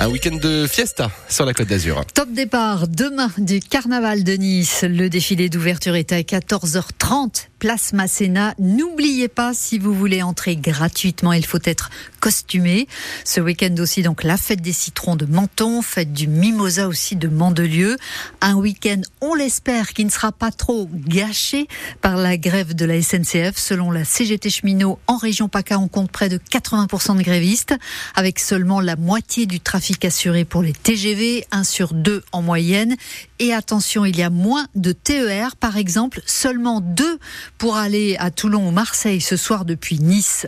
Un 0.00 0.08
week-end 0.10 0.36
de 0.36 0.68
fiesta 0.68 1.10
sur 1.28 1.44
la 1.44 1.52
Côte 1.52 1.66
d'Azur. 1.66 2.04
Top 2.14 2.30
départ 2.30 2.86
demain 2.86 3.32
du 3.36 3.58
carnaval 3.58 4.22
de 4.22 4.34
Nice. 4.34 4.84
Le 4.88 5.08
défilé 5.08 5.48
d'ouverture 5.48 5.96
est 5.96 6.12
à 6.12 6.20
14h30, 6.20 7.48
place 7.58 7.92
Masséna. 7.92 8.54
N'oubliez 8.58 9.28
pas, 9.28 9.54
si 9.54 9.78
vous 9.78 9.92
voulez 9.92 10.22
entrer 10.22 10.56
gratuitement, 10.56 11.32
il 11.32 11.44
faut 11.44 11.58
être 11.64 11.90
costumé. 12.20 12.88
Ce 13.24 13.40
week-end 13.40 13.74
aussi, 13.78 14.02
donc, 14.02 14.24
la 14.24 14.36
fête 14.36 14.60
des 14.60 14.72
citrons 14.72 15.16
de 15.16 15.26
Menton, 15.26 15.82
fête 15.82 16.12
du 16.12 16.26
mimosa 16.26 16.88
aussi 16.88 17.16
de 17.16 17.28
Mandelieu. 17.28 17.96
Un 18.40 18.54
week-end, 18.54 19.00
on 19.20 19.34
l'espère, 19.34 19.92
qui 19.92 20.04
ne 20.04 20.10
sera 20.10 20.32
pas 20.32 20.50
trop 20.50 20.88
gâché 20.92 21.68
par 22.00 22.16
la 22.16 22.36
grève 22.36 22.74
de 22.74 22.84
la 22.84 23.00
SNCF. 23.00 23.56
Selon 23.56 23.90
la 23.90 24.04
CGT 24.04 24.50
cheminot, 24.50 24.98
en 25.06 25.16
région 25.16 25.48
PACA, 25.48 25.78
on 25.78 25.88
compte 25.88 26.10
près 26.10 26.28
de 26.28 26.38
80% 26.38 27.16
de 27.16 27.22
grévistes, 27.22 27.74
avec 28.14 28.38
seulement 28.38 28.80
la 28.80 28.96
moitié 28.96 29.46
du 29.46 29.60
trafic 29.60 30.04
assuré 30.04 30.44
pour 30.44 30.62
les 30.62 30.72
TGV, 30.72 31.46
1 31.50 31.64
sur 31.64 31.94
2 31.94 32.22
en 32.32 32.42
moyenne. 32.42 32.96
Et 33.38 33.52
attention, 33.52 34.04
il 34.04 34.16
y 34.16 34.22
a 34.22 34.30
moins 34.30 34.66
de 34.74 34.92
TER, 34.92 35.56
par 35.56 35.76
exemple, 35.76 36.20
seulement 36.26 36.80
2 36.80 37.18
pour 37.58 37.76
aller 37.76 38.16
à 38.18 38.30
Toulon 38.30 38.68
ou 38.68 38.70
Marseille 38.70 39.20
ce 39.20 39.36
soir 39.36 39.64
depuis 39.64 39.98
Nice. 39.98 40.46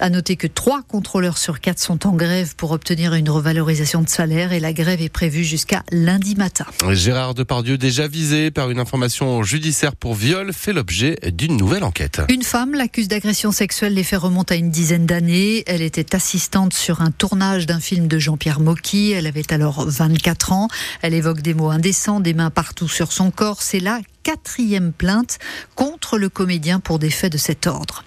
À 0.00 0.10
noter 0.10 0.36
que 0.36 0.46
3 0.46 0.82
contrôleurs 0.82 1.38
sur 1.38 1.60
4 1.60 1.78
sont 1.78 2.06
en 2.06 2.12
grève 2.12 2.54
pour 2.56 2.72
obtenir 2.72 3.14
une 3.14 3.30
revalorisation 3.30 4.02
de 4.02 4.08
salaire 4.08 4.52
et 4.52 4.60
la 4.60 4.72
grève 4.72 5.00
est 5.00 5.08
prévue 5.08 5.44
jusqu'à 5.44 5.82
lundi 5.90 6.34
matin. 6.36 6.66
Gérard 6.90 7.34
Depardieu, 7.34 7.78
déjà 7.78 8.06
visé 8.06 8.50
par 8.50 8.70
une 8.70 8.78
information 8.78 9.42
judiciaire 9.42 9.96
pour 9.96 10.14
viol, 10.14 10.52
fait 10.52 10.72
l'objet 10.72 11.18
d'une 11.32 11.56
nouvelle 11.56 11.84
enquête. 11.84 12.20
Une 12.28 12.42
femme 12.42 12.74
l'accuse 12.74 13.08
d'agression 13.08 13.52
sexuelle. 13.52 13.94
Les 13.94 14.04
faits 14.04 14.20
remontent 14.20 14.54
à 14.54 14.56
une 14.56 14.70
dizaine 14.70 15.06
d'années. 15.06 15.64
Elle 15.66 15.82
était 15.82 16.14
assistante 16.14 16.74
sur 16.74 17.00
un 17.00 17.10
tournage 17.10 17.66
d'un 17.66 17.80
film 17.80 18.08
de 18.08 18.18
Jean-Pierre 18.18 18.60
Mocky. 18.60 19.12
Elle 19.12 19.26
avait 19.26 19.52
alors 19.52 19.84
24 19.86 20.52
ans. 20.52 20.68
Elle 21.00 21.14
évoque 21.14 21.40
des 21.40 21.54
mots 21.54 21.70
indécents, 21.70 22.20
des 22.20 22.34
mains 22.34 22.50
partout 22.50 22.88
sur 22.88 23.12
son 23.12 23.30
corps. 23.30 23.62
C'est 23.62 23.80
là 23.80 24.00
quatrième 24.22 24.92
plainte 24.92 25.38
contre 25.74 26.18
le 26.18 26.28
comédien 26.28 26.80
pour 26.80 26.98
des 26.98 27.10
faits 27.10 27.32
de 27.32 27.38
cet 27.38 27.66
ordre. 27.66 28.04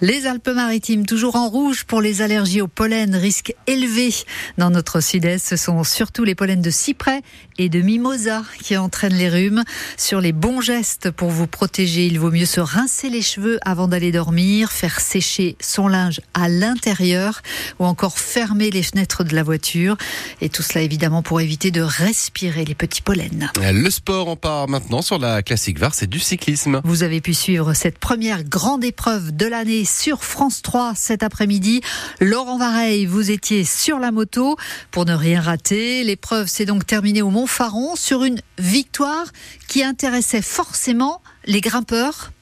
Les 0.00 0.26
Alpes-Maritimes, 0.26 1.06
toujours 1.06 1.36
en 1.36 1.48
rouge 1.48 1.84
pour 1.84 2.00
les 2.00 2.20
allergies 2.20 2.60
au 2.60 2.68
pollen, 2.68 3.14
risque 3.14 3.54
élevé 3.66 4.14
dans 4.58 4.70
notre 4.70 5.00
sud-est. 5.00 5.48
Ce 5.48 5.56
sont 5.56 5.82
surtout 5.84 6.24
les 6.24 6.34
pollens 6.34 6.60
de 6.60 6.70
cyprès 6.70 7.22
et 7.58 7.68
de 7.68 7.80
mimosa 7.80 8.42
qui 8.62 8.76
entraînent 8.76 9.16
les 9.16 9.28
rhumes. 9.28 9.64
Sur 9.96 10.20
les 10.20 10.32
bons 10.32 10.60
gestes 10.60 11.10
pour 11.10 11.30
vous 11.30 11.46
protéger, 11.46 12.06
il 12.06 12.18
vaut 12.18 12.30
mieux 12.30 12.46
se 12.46 12.60
rincer 12.60 13.08
les 13.08 13.22
cheveux 13.22 13.58
avant 13.64 13.88
d'aller 13.88 14.12
dormir, 14.12 14.70
faire 14.70 15.00
sécher 15.00 15.56
son 15.60 15.88
linge 15.88 16.20
à 16.34 16.48
l'intérieur 16.48 17.40
ou 17.78 17.86
encore 17.86 18.18
fermer 18.18 18.70
les 18.70 18.82
fenêtres 18.82 19.24
de 19.24 19.34
la 19.34 19.42
voiture. 19.42 19.96
Et 20.40 20.48
tout 20.48 20.62
cela 20.62 20.82
évidemment 20.82 21.22
pour 21.22 21.40
éviter 21.40 21.70
de 21.70 21.80
respirer 21.80 22.64
les 22.64 22.74
petits 22.74 23.02
pollens. 23.02 23.50
Le 23.56 23.90
sport 23.90 24.28
en 24.28 24.36
part 24.36 24.68
maintenant 24.68 25.02
sur 25.02 25.18
la 25.18 25.42
c'est 25.56 26.06
du 26.06 26.18
cyclisme. 26.18 26.80
Vous 26.84 27.02
avez 27.02 27.20
pu 27.20 27.34
suivre 27.34 27.74
cette 27.74 27.98
première 27.98 28.44
grande 28.44 28.84
épreuve 28.84 29.34
de 29.34 29.46
l'année 29.46 29.84
sur 29.84 30.24
France 30.24 30.62
3 30.62 30.94
cet 30.94 31.22
après-midi. 31.22 31.80
Laurent 32.20 32.58
Vareille, 32.58 33.06
vous 33.06 33.30
étiez 33.30 33.64
sur 33.64 33.98
la 33.98 34.12
moto 34.12 34.56
pour 34.90 35.04
ne 35.04 35.14
rien 35.14 35.40
rater. 35.40 36.04
L'épreuve 36.04 36.46
s'est 36.46 36.66
donc 36.66 36.86
terminée 36.86 37.22
au 37.22 37.30
Mont-Faron 37.30 37.96
sur 37.96 38.24
une 38.24 38.40
victoire 38.58 39.26
qui 39.68 39.82
intéressait 39.82 40.42
forcément 40.42 41.22
les 41.46 41.60
grimpeurs. 41.60 42.32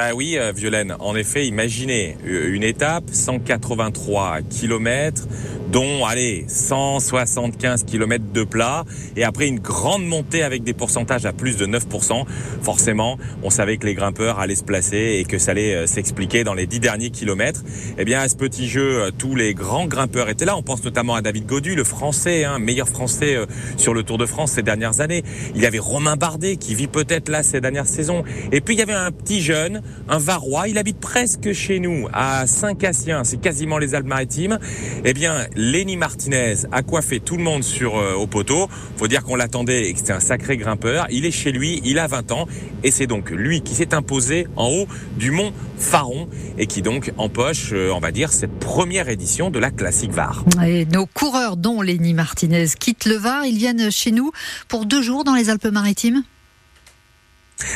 Ah 0.00 0.12
oui, 0.12 0.36
euh, 0.36 0.50
Violaine, 0.50 0.96
en 0.98 1.14
effet, 1.14 1.46
imaginez 1.46 2.16
euh, 2.26 2.52
une 2.52 2.64
étape, 2.64 3.04
183 3.12 4.42
km, 4.42 5.28
dont, 5.74 6.06
allez, 6.06 6.44
175 6.46 7.82
km 7.82 8.24
de 8.32 8.44
plat, 8.44 8.84
et 9.16 9.24
après 9.24 9.48
une 9.48 9.58
grande 9.58 10.06
montée 10.06 10.44
avec 10.44 10.62
des 10.62 10.72
pourcentages 10.72 11.26
à 11.26 11.32
plus 11.32 11.56
de 11.56 11.66
9%. 11.66 12.24
Forcément, 12.62 13.18
on 13.42 13.50
savait 13.50 13.76
que 13.76 13.84
les 13.84 13.94
grimpeurs 13.94 14.38
allaient 14.38 14.54
se 14.54 14.62
placer 14.62 15.18
et 15.18 15.24
que 15.24 15.36
ça 15.36 15.50
allait 15.50 15.74
euh, 15.74 15.86
s'expliquer 15.88 16.44
dans 16.44 16.54
les 16.54 16.68
10 16.68 16.78
derniers 16.78 17.10
kilomètres. 17.10 17.64
Eh 17.98 18.04
bien, 18.04 18.20
à 18.20 18.28
ce 18.28 18.36
petit 18.36 18.68
jeu, 18.68 19.10
tous 19.18 19.34
les 19.34 19.52
grands 19.52 19.86
grimpeurs 19.86 20.28
étaient 20.28 20.44
là. 20.44 20.56
On 20.56 20.62
pense 20.62 20.84
notamment 20.84 21.16
à 21.16 21.22
David 21.22 21.46
Godu, 21.46 21.74
le 21.74 21.82
français, 21.82 22.44
hein, 22.44 22.60
meilleur 22.60 22.88
français 22.88 23.36
sur 23.76 23.94
le 23.94 24.04
Tour 24.04 24.16
de 24.16 24.26
France 24.26 24.52
ces 24.52 24.62
dernières 24.62 25.00
années. 25.00 25.24
Il 25.56 25.60
y 25.60 25.66
avait 25.66 25.80
Romain 25.80 26.14
Bardet, 26.14 26.54
qui 26.54 26.76
vit 26.76 26.86
peut-être 26.86 27.28
là 27.28 27.42
ces 27.42 27.60
dernières 27.60 27.88
saisons. 27.88 28.22
Et 28.52 28.60
puis, 28.60 28.76
il 28.76 28.78
y 28.78 28.82
avait 28.82 28.92
un 28.92 29.10
petit 29.10 29.42
jeune, 29.42 29.82
un 30.08 30.18
Varois. 30.18 30.68
Il 30.68 30.78
habite 30.78 31.00
presque 31.00 31.52
chez 31.52 31.80
nous, 31.80 32.06
à 32.12 32.46
Saint-Cassien. 32.46 33.24
C'est 33.24 33.40
quasiment 33.40 33.78
les 33.78 33.96
Alpes-Maritimes. 33.96 34.60
Eh 35.04 35.12
bien, 35.14 35.48
Lenny 35.64 35.96
Martinez 35.96 36.56
a 36.72 36.82
coiffé 36.82 37.20
tout 37.20 37.38
le 37.38 37.42
monde 37.42 37.64
sur 37.64 37.96
euh, 37.96 38.12
au 38.12 38.26
poteau. 38.26 38.68
Faut 38.98 39.08
dire 39.08 39.24
qu'on 39.24 39.34
l'attendait 39.34 39.88
et 39.88 39.92
que 39.94 39.98
c'était 39.98 40.12
un 40.12 40.20
sacré 40.20 40.58
grimpeur. 40.58 41.06
Il 41.10 41.24
est 41.24 41.30
chez 41.30 41.52
lui, 41.52 41.80
il 41.84 41.98
a 41.98 42.06
20 42.06 42.32
ans 42.32 42.46
et 42.82 42.90
c'est 42.90 43.06
donc 43.06 43.30
lui 43.30 43.62
qui 43.62 43.74
s'est 43.74 43.94
imposé 43.94 44.46
en 44.56 44.68
haut 44.68 44.86
du 45.16 45.30
mont 45.30 45.52
Faron 45.78 46.28
et 46.58 46.66
qui 46.66 46.82
donc 46.82 47.12
empoche, 47.16 47.70
euh, 47.72 47.90
on 47.94 48.00
va 48.00 48.12
dire, 48.12 48.30
cette 48.30 48.58
première 48.58 49.08
édition 49.08 49.50
de 49.50 49.58
la 49.58 49.70
Classique 49.70 50.12
Var. 50.12 50.44
Et 50.66 50.84
nos 50.84 51.06
coureurs, 51.06 51.56
dont 51.56 51.80
Lenny 51.80 52.12
Martinez, 52.12 52.66
quittent 52.78 53.06
le 53.06 53.16
Var. 53.16 53.46
Ils 53.46 53.56
viennent 53.56 53.90
chez 53.90 54.10
nous 54.10 54.32
pour 54.68 54.84
deux 54.84 55.00
jours 55.00 55.24
dans 55.24 55.34
les 55.34 55.48
Alpes-Maritimes. 55.48 56.24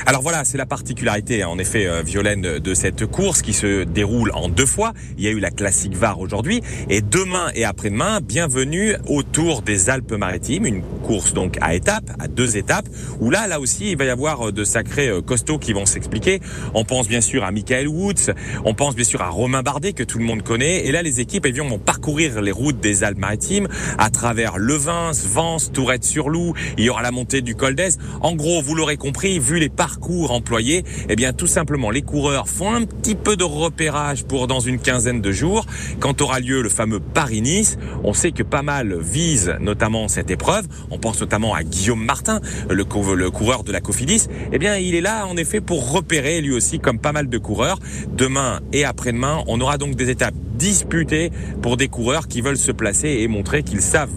Alors 0.06 0.22
voilà, 0.22 0.44
c'est 0.44 0.59
la 0.59 0.66
particularité, 0.66 1.43
hein, 1.43 1.49
en 1.49 1.59
effet, 1.59 1.87
euh, 1.87 2.03
Violaine, 2.03 2.41
de 2.41 2.75
cette 2.75 3.06
course 3.06 3.43
qui 3.43 3.53
se 3.53 3.84
déroule 3.84 4.31
en 4.34 4.49
deux 4.49 4.66
fois. 4.66 4.93
Il 5.16 5.25
y 5.25 5.28
a 5.28 5.31
eu 5.31 5.41
la 5.41 5.50
classique 5.50 5.97
VAR 5.97 6.21
aujourd'hui 6.21 6.62
et 6.88 7.00
demain 7.00 7.50
et 7.54 7.65
après-demain, 7.65 8.21
bienvenue 8.21 8.94
au 9.06 9.22
Tour 9.22 9.62
des 9.62 9.91
Alpes-Maritimes, 9.91 10.66
une 10.66 10.82
course 11.03 11.32
donc 11.32 11.56
à 11.60 11.75
étapes, 11.75 12.10
à 12.19 12.28
deux 12.28 12.56
étapes, 12.56 12.87
où 13.21 13.31
là, 13.31 13.47
là 13.47 13.60
aussi, 13.60 13.91
il 13.91 13.97
va 13.97 14.04
y 14.04 14.10
avoir 14.10 14.49
euh, 14.49 14.53
de 14.53 14.65
sacrés 14.65 15.09
euh, 15.09 15.22
costauds 15.22 15.59
qui 15.59 15.72
vont 15.72 15.87
s'expliquer. 15.87 16.41
On 16.75 16.84
pense 16.84 17.09
bien 17.09 17.20
sûr 17.20 17.44
à 17.44 17.50
Michael 17.50 17.88
Woods, 17.88 18.32
on 18.65 18.75
pense 18.75 18.94
bien 18.94 19.05
sûr 19.05 19.22
à 19.22 19.28
Romain 19.28 19.62
Bardet 19.62 19.93
que 19.93 20.05
tout 20.05 20.19
le 20.19 20.25
monde 20.25 20.43
connaît. 20.43 20.87
Et 20.87 20.93
là, 20.93 21.03
les 21.03 21.20
équipes, 21.20 21.47
elles 21.47 21.59
vont 21.59 21.78
parcourir 21.78 22.41
les 22.41 22.53
routes 22.53 22.81
des 22.81 23.05
Alpes-Maritimes 23.05 23.69
à 23.99 24.10
travers 24.10 24.59
Levins, 24.59 25.12
Vence, 25.26 25.72
Tourette-sur-Loup. 25.72 26.55
Il 26.76 26.84
y 26.84 26.91
aura 26.91 27.03
la 27.03 27.10
montée 27.10 27.41
du 27.43 27.55
Col 27.55 27.75
d'Ez. 27.75 27.97
En 28.20 28.34
gros, 28.34 28.62
vous 28.62 28.75
l'aurez 28.75 28.97
compris, 28.97 29.38
vu 29.38 29.59
les 29.59 29.69
parcours 29.78 30.32
employés, 30.32 30.84
eh 31.08 31.14
bien 31.14 31.32
tout 31.32 31.46
simplement 31.46 31.90
les 31.90 32.02
coureurs 32.02 32.48
font 32.48 32.74
un 32.74 32.82
petit 32.82 33.14
peu 33.14 33.36
de 33.36 33.44
repérage 33.44 34.24
pour 34.24 34.48
dans 34.48 34.58
une 34.58 34.80
quinzaine 34.80 35.20
de 35.20 35.30
jours. 35.30 35.66
Quand 36.00 36.20
aura 36.20 36.40
lieu 36.40 36.62
le 36.62 36.68
fameux 36.68 36.98
Paris-Nice, 36.98 37.78
on 38.02 38.12
sait 38.12 38.32
que 38.32 38.42
pas 38.42 38.62
mal 38.62 38.98
visent 39.00 39.54
notamment 39.60 40.08
cette 40.08 40.32
épreuve. 40.32 40.66
On 40.90 40.98
pense 40.98 41.20
notamment 41.20 41.54
à 41.54 41.62
Guillaume 41.62 42.04
Martin, 42.04 42.40
le, 42.68 42.84
le 43.14 43.30
coureur 43.30 43.62
de 43.62 43.70
la 43.70 43.80
Cofidis. 43.80 44.26
Eh 44.52 44.58
bien 44.58 44.76
il 44.78 44.96
est 44.96 45.00
là 45.00 45.28
en 45.28 45.36
effet 45.36 45.60
pour 45.60 45.92
repérer 45.92 46.40
lui 46.40 46.52
aussi 46.52 46.80
comme 46.80 46.98
pas 46.98 47.12
mal 47.12 47.28
de 47.28 47.38
coureurs. 47.38 47.78
Demain 48.16 48.58
et 48.72 48.84
après-demain, 48.84 49.44
on 49.46 49.60
aura 49.60 49.78
donc 49.78 49.94
des 49.94 50.10
étapes 50.10 50.34
disputées 50.56 51.30
pour 51.62 51.76
des 51.76 51.86
coureurs 51.86 52.26
qui 52.26 52.40
veulent 52.40 52.58
se 52.58 52.72
placer 52.72 53.08
et 53.20 53.28
montrer 53.28 53.62
qu'ils 53.62 53.80
savent 53.80 54.10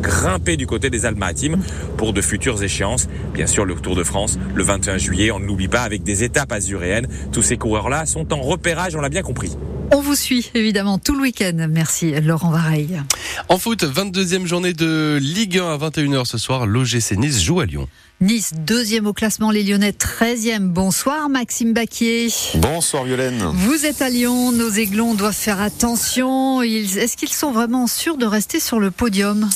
grimper 0.00 0.56
du 0.56 0.66
côté 0.66 0.90
des 0.90 1.06
Alpes-Maritimes 1.06 1.58
pour 1.96 2.12
de 2.12 2.20
futures 2.20 2.62
échéances. 2.62 3.08
Bien 3.34 3.46
sûr, 3.46 3.64
le 3.64 3.74
Tour 3.74 3.96
de 3.96 4.04
France, 4.04 4.38
le 4.54 4.62
21 4.62 4.98
juillet, 4.98 5.30
on 5.30 5.38
ne 5.38 5.46
l'oublie 5.46 5.68
pas, 5.68 5.82
avec 5.82 6.02
des 6.02 6.24
étapes 6.24 6.52
azuréennes. 6.52 7.06
Tous 7.32 7.42
ces 7.42 7.56
coureurs-là 7.56 8.06
sont 8.06 8.32
en 8.32 8.40
repérage, 8.40 8.96
on 8.96 9.00
l'a 9.00 9.08
bien 9.08 9.22
compris. 9.22 9.56
On 9.90 10.00
vous 10.00 10.14
suit 10.14 10.50
évidemment 10.54 10.98
tout 10.98 11.14
le 11.14 11.22
week-end. 11.22 11.66
Merci 11.70 12.12
Laurent 12.20 12.50
Vareille. 12.50 13.00
En 13.48 13.58
foot, 13.58 13.84
22e 13.84 14.46
journée 14.46 14.74
de 14.74 15.18
Ligue 15.20 15.58
1 15.58 15.66
à 15.66 15.78
21h 15.78 16.26
ce 16.26 16.36
soir. 16.36 16.66
L'OGC 16.66 17.16
Nice 17.16 17.42
joue 17.42 17.60
à 17.60 17.66
Lyon. 17.66 17.88
Nice, 18.20 18.50
deuxième 18.52 19.06
au 19.06 19.12
classement, 19.12 19.52
les 19.52 19.62
Lyonnais, 19.62 19.92
13e. 19.92 20.66
Bonsoir 20.70 21.28
Maxime 21.28 21.72
Baquier. 21.72 22.26
Bonsoir 22.56 23.04
Violaine. 23.04 23.44
Vous 23.54 23.86
êtes 23.86 24.02
à 24.02 24.10
Lyon, 24.10 24.50
nos 24.50 24.70
aiglons 24.70 25.14
doivent 25.14 25.32
faire 25.32 25.60
attention. 25.60 26.60
Est-ce 26.60 27.16
qu'ils 27.16 27.28
sont 27.28 27.52
vraiment 27.52 27.86
sûrs 27.86 28.16
de 28.16 28.26
rester 28.26 28.58
sur 28.58 28.80
le 28.80 28.90
podium? 28.90 29.48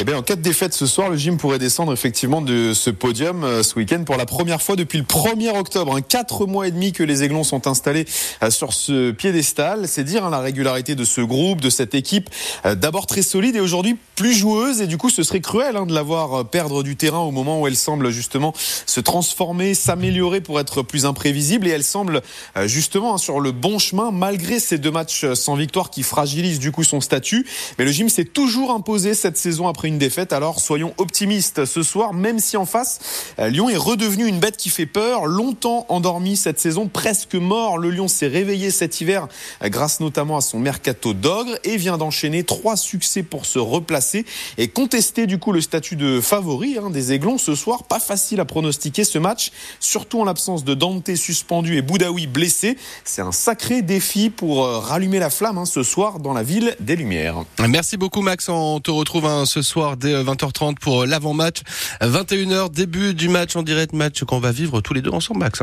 Eh 0.00 0.04
bien, 0.04 0.16
en 0.16 0.22
cas 0.22 0.36
de 0.36 0.40
défaite 0.42 0.74
ce 0.74 0.86
soir, 0.86 1.10
le 1.10 1.16
gym 1.16 1.38
pourrait 1.38 1.58
descendre 1.58 1.92
effectivement 1.92 2.40
de 2.40 2.72
ce 2.72 2.90
podium 2.90 3.42
euh, 3.42 3.64
ce 3.64 3.74
week-end 3.74 4.04
pour 4.04 4.16
la 4.16 4.26
première 4.26 4.62
fois 4.62 4.76
depuis 4.76 4.98
le 4.98 5.04
1er 5.04 5.58
octobre. 5.58 5.96
Un 5.96 6.02
quatre 6.02 6.46
mois 6.46 6.68
et 6.68 6.70
demi 6.70 6.92
que 6.92 7.02
les 7.02 7.24
Aiglons 7.24 7.42
sont 7.42 7.66
installés 7.66 8.06
euh, 8.44 8.50
sur 8.50 8.74
ce 8.74 9.10
piédestal. 9.10 9.88
C'est 9.88 10.04
dire 10.04 10.24
hein, 10.24 10.30
la 10.30 10.38
régularité 10.38 10.94
de 10.94 11.02
ce 11.02 11.20
groupe, 11.20 11.60
de 11.60 11.68
cette 11.68 11.96
équipe, 11.96 12.30
euh, 12.64 12.76
d'abord 12.76 13.06
très 13.06 13.22
solide 13.22 13.56
et 13.56 13.60
aujourd'hui 13.60 13.96
plus 14.14 14.34
joueuse. 14.34 14.80
Et 14.80 14.86
du 14.86 14.98
coup, 14.98 15.10
ce 15.10 15.24
serait 15.24 15.40
cruel 15.40 15.76
hein, 15.76 15.84
de 15.84 15.94
la 15.94 16.02
voir 16.02 16.44
perdre 16.44 16.84
du 16.84 16.94
terrain 16.94 17.18
au 17.18 17.32
moment 17.32 17.60
où 17.60 17.66
elle 17.66 17.76
semble 17.88 18.10
justement 18.10 18.52
se 18.84 19.00
transformer, 19.00 19.72
s'améliorer 19.72 20.42
pour 20.42 20.60
être 20.60 20.82
plus 20.82 21.06
imprévisible. 21.06 21.66
Et 21.66 21.70
elle 21.70 21.84
semble 21.84 22.20
justement 22.66 23.14
hein, 23.14 23.18
sur 23.18 23.40
le 23.40 23.50
bon 23.50 23.78
chemin 23.78 24.10
malgré 24.10 24.60
ces 24.60 24.76
deux 24.76 24.90
matchs 24.90 25.32
sans 25.32 25.54
victoire 25.54 25.88
qui 25.88 26.02
fragilisent 26.02 26.58
du 26.58 26.70
coup 26.70 26.84
son 26.84 27.00
statut. 27.00 27.46
Mais 27.78 27.86
le 27.86 27.90
gym 27.90 28.10
s'est 28.10 28.26
toujours 28.26 28.72
imposé 28.72 29.14
cette 29.14 29.38
saison 29.38 29.68
après 29.68 29.88
une 29.88 29.96
défaite. 29.96 30.34
Alors 30.34 30.60
soyons 30.60 30.92
optimistes 30.98 31.64
ce 31.64 31.82
soir, 31.82 32.12
même 32.12 32.40
si 32.40 32.58
en 32.58 32.66
face, 32.66 33.00
euh, 33.38 33.48
Lyon 33.48 33.70
est 33.70 33.76
redevenu 33.78 34.26
une 34.26 34.38
bête 34.38 34.58
qui 34.58 34.68
fait 34.68 34.84
peur. 34.84 35.24
Longtemps 35.24 35.86
endormi 35.88 36.36
cette 36.36 36.60
saison, 36.60 36.88
presque 36.88 37.36
mort. 37.36 37.78
Le 37.78 37.90
Lyon 37.90 38.08
s'est 38.08 38.26
réveillé 38.26 38.70
cet 38.70 39.00
hiver 39.00 39.28
grâce 39.62 40.00
notamment 40.00 40.36
à 40.36 40.42
son 40.42 40.58
mercato 40.58 41.14
d'ogre 41.14 41.58
et 41.64 41.78
vient 41.78 41.96
d'enchaîner 41.96 42.44
trois 42.44 42.76
succès 42.76 43.22
pour 43.22 43.46
se 43.46 43.58
replacer 43.58 44.26
et 44.58 44.68
contester 44.68 45.26
du 45.26 45.38
coup 45.38 45.52
le 45.52 45.62
statut 45.62 45.96
de 45.96 46.20
favori 46.20 46.76
hein, 46.76 46.90
des 46.90 47.12
Aiglons 47.12 47.38
ce 47.38 47.54
soir. 47.54 47.77
Pas 47.84 48.00
facile 48.00 48.40
à 48.40 48.44
pronostiquer 48.44 49.04
ce 49.04 49.18
match, 49.18 49.50
surtout 49.80 50.20
en 50.20 50.24
l'absence 50.24 50.64
de 50.64 50.74
Dante 50.74 51.14
suspendu 51.14 51.76
et 51.76 51.82
Boudaoui 51.82 52.26
blessé. 52.26 52.76
C'est 53.04 53.22
un 53.22 53.32
sacré 53.32 53.82
défi 53.82 54.30
pour 54.30 54.64
euh, 54.64 54.78
rallumer 54.78 55.18
la 55.18 55.30
flamme 55.30 55.58
hein, 55.58 55.66
ce 55.66 55.82
soir 55.82 56.18
dans 56.18 56.32
la 56.32 56.42
ville 56.42 56.76
des 56.80 56.96
Lumières. 56.96 57.44
Merci 57.66 57.96
beaucoup 57.96 58.22
Max, 58.22 58.48
on 58.48 58.80
te 58.80 58.90
retrouve 58.90 59.26
hein, 59.26 59.44
ce 59.46 59.62
soir 59.62 59.96
dès 59.96 60.14
20h30 60.22 60.76
pour 60.80 61.04
l'avant-match. 61.06 61.62
21h, 62.00 62.70
début 62.70 63.14
du 63.14 63.28
match 63.28 63.56
en 63.56 63.62
direct, 63.62 63.92
match 63.92 64.24
qu'on 64.24 64.40
va 64.40 64.52
vivre 64.52 64.80
tous 64.80 64.94
les 64.94 65.02
deux 65.02 65.10
ensemble 65.10 65.40
Max. 65.40 65.62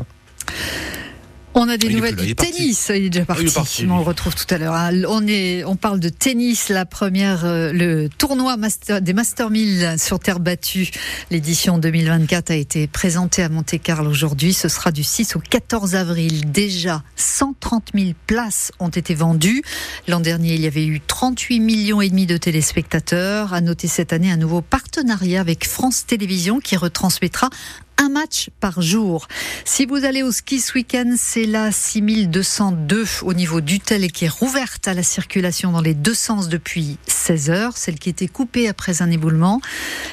On 1.57 1.69
a 1.69 1.77
des 1.77 1.87
nouvelles 1.87 2.17
du 2.17 2.35
tennis. 2.35 2.91
Il 2.93 3.05
est 3.05 3.09
déjà 3.09 3.25
parti. 3.25 3.87
on 3.89 3.97
le 3.97 4.03
retrouve 4.03 4.35
tout 4.35 4.53
à 4.53 4.57
l'heure. 4.57 4.73
Ah, 4.75 4.89
on 5.07 5.25
est, 5.25 5.63
on 5.63 5.77
parle 5.77 6.01
de 6.01 6.09
tennis. 6.09 6.67
La 6.67 6.85
première, 6.85 7.45
euh, 7.45 7.71
le 7.71 8.09
tournoi 8.09 8.57
master, 8.57 9.01
des 9.01 9.13
Master 9.13 9.49
1000 9.49 9.95
sur 9.97 10.19
terre 10.19 10.41
battue. 10.41 10.91
L'édition 11.31 11.77
2024 11.77 12.51
a 12.51 12.55
été 12.55 12.87
présentée 12.87 13.41
à 13.41 13.47
Monte-Carlo 13.47 14.11
aujourd'hui. 14.11 14.53
Ce 14.53 14.67
sera 14.67 14.91
du 14.91 15.03
6 15.03 15.37
au 15.37 15.39
14 15.39 15.95
avril. 15.95 16.51
Déjà, 16.51 17.03
130 17.15 17.91
000 17.95 18.09
places 18.27 18.73
ont 18.79 18.89
été 18.89 19.15
vendues. 19.15 19.63
L'an 20.09 20.19
dernier, 20.19 20.55
il 20.55 20.61
y 20.61 20.67
avait 20.67 20.85
eu 20.85 20.99
38 20.99 21.61
millions 21.61 22.01
et 22.01 22.09
demi 22.09 22.25
de 22.25 22.35
téléspectateurs. 22.35 23.53
À 23.53 23.61
noter 23.61 23.87
cette 23.87 24.11
année 24.11 24.29
un 24.29 24.37
nouveau 24.37 24.59
partenariat 24.59 25.39
avec 25.39 25.65
France 25.65 26.05
Télévisions 26.05 26.59
qui 26.59 26.75
retransmettra 26.75 27.49
un 27.97 28.09
match 28.09 28.49
par 28.59 28.81
jour. 28.81 29.27
Si 29.63 29.85
vous 29.85 30.05
allez 30.05 30.23
au 30.23 30.31
ski 30.31 30.59
ce 30.59 30.73
week-end, 30.73 31.15
c'est 31.17 31.45
la 31.45 31.71
6202 31.71 33.05
au 33.23 33.33
niveau 33.33 33.61
d'Utel 33.61 34.03
et 34.03 34.09
qui 34.09 34.25
est 34.25 34.29
rouverte 34.29 34.87
à 34.87 34.93
la 34.93 35.03
circulation 35.03 35.71
dans 35.71 35.81
les 35.81 35.93
deux 35.93 36.13
sens 36.13 36.49
depuis 36.49 36.97
16 37.07 37.49
heures, 37.49 37.77
celle 37.77 37.99
qui 37.99 38.09
était 38.09 38.27
coupée 38.27 38.67
après 38.67 39.01
un 39.01 39.09
éboulement. 39.09 39.61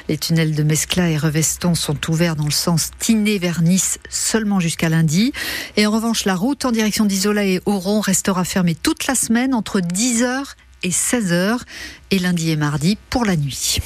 Les 0.09 0.17
tunnels 0.17 0.55
de 0.55 0.63
Mescla 0.63 1.09
et 1.09 1.17
Reveston 1.17 1.75
sont 1.75 2.09
ouverts 2.09 2.35
dans 2.35 2.45
le 2.45 2.51
sens 2.51 2.91
Tiné 2.99 3.37
vers 3.37 3.61
Nice 3.61 3.99
seulement 4.09 4.59
jusqu'à 4.59 4.89
lundi. 4.89 5.33
Et 5.77 5.85
en 5.85 5.91
revanche, 5.91 6.25
la 6.25 6.35
route 6.35 6.65
en 6.65 6.71
direction 6.71 7.05
d'Isola 7.05 7.45
et 7.45 7.61
Oron 7.65 8.01
restera 8.01 8.43
fermée 8.43 8.75
toute 8.75 9.07
la 9.07 9.15
semaine 9.15 9.53
entre 9.53 9.79
10h 9.79 10.43
et 10.83 10.89
16h 10.89 11.59
et 12.11 12.19
lundi 12.19 12.51
et 12.51 12.55
mardi 12.55 12.97
pour 13.09 13.25
la 13.25 13.35
nuit. 13.35 13.79